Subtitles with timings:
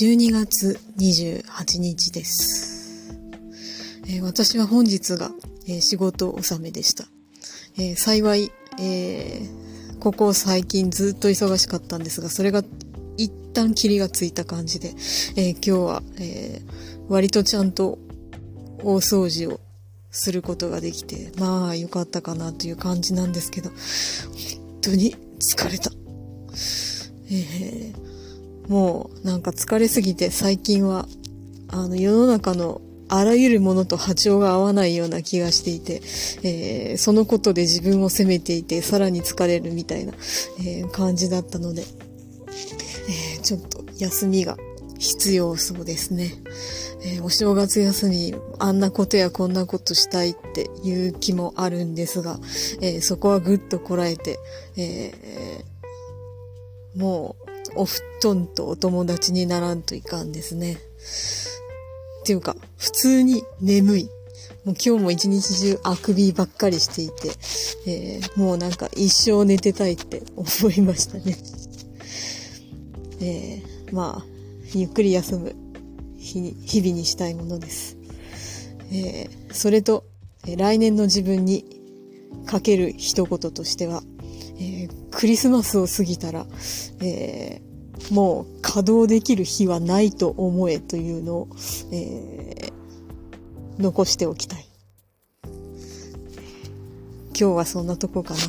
[0.00, 3.12] 12月28日です。
[4.06, 5.30] えー、私は本日が、
[5.68, 7.04] えー、仕事納めでした。
[7.76, 8.50] えー、幸い、
[8.80, 9.42] え
[10.00, 12.64] ここ最近ずっと忙しかったんですが、それが
[13.18, 14.94] 一旦霧がついた感じで、
[15.36, 16.62] え今日は、え
[17.10, 17.98] 割とちゃんと
[18.82, 19.60] 大掃除を
[20.10, 25.90] することができて、まあ良かったかなという感じなんですけど、本当に疲れた。
[27.30, 28.09] えー
[28.70, 31.06] もうなんか疲れすぎて最近は、
[31.68, 36.00] あの世の中のあらゆるものと波長が合わないような気がしていて、
[36.44, 40.12] えー、そのことで自分を責めていて、さらに疲れるみたいな、
[40.60, 44.56] えー、感じだったので、えー、ちょっと休みが
[45.00, 46.30] 必要そうですね。
[47.02, 52.38] えお正月休み、あんなことやこんなことしたいっていう気もあるんですが、
[52.82, 54.38] えそこはぐっとこらえて、
[54.76, 55.64] え
[56.94, 60.78] もうお布団とお友達にならんといかんですね。
[62.22, 64.10] っていうか、普通に眠い。
[64.64, 67.30] もう今日も一日中あくびばっかりしていて、
[67.86, 71.36] えー、もうなんか一生寝てたいって思いましたね。
[73.20, 74.26] えー、まあ、
[74.74, 75.54] ゆっくり休む
[76.18, 77.96] 日、日々にしたいものです。
[78.92, 80.04] えー、それと、
[80.44, 81.64] 来年の自分に
[82.46, 84.02] かける一言としては、
[84.60, 86.46] えー、クリスマスを過ぎたら、
[87.02, 91.48] えー、もう稼働できる日はないと思えというのを、
[91.92, 94.66] えー、残しておきたい。
[97.38, 98.40] 今日はそんなとこかな。